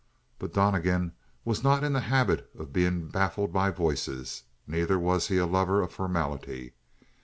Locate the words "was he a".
4.97-5.45